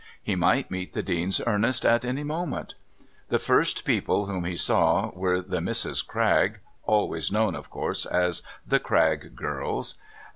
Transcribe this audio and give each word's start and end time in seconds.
He 0.23 0.35
might 0.35 0.71
meet 0.71 0.93
the 0.93 1.03
Dean's 1.03 1.39
Ernest 1.45 1.85
at 1.85 2.03
any 2.03 2.23
moment. 2.23 2.73
The 3.29 3.37
first 3.37 3.85
people 3.85 4.25
whom 4.25 4.45
he 4.45 4.55
saw 4.57 5.11
were 5.13 5.41
the 5.43 5.61
Misses 5.61 6.01
Cragg 6.01 6.59
always 6.81 7.31
known, 7.31 7.53
of 7.53 7.69
course, 7.69 8.07
as 8.07 8.41
"The 8.65 8.79
Cragg 8.79 9.35
girls." 9.35 9.99